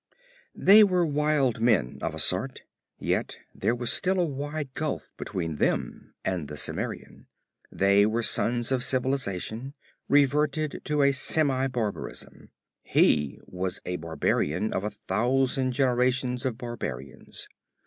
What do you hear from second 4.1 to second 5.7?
a wide gulf between